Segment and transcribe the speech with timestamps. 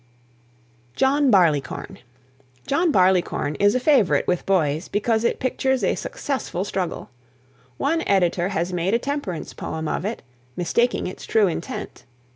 [0.95, 1.99] JOHN BARLEYCORN.
[2.65, 7.11] "John Barleycorn" is a favourite with boys because it pictures a successful struggle.
[7.77, 10.23] One editor has made a temperance poem of it,
[10.55, 12.05] mistaking its true intent.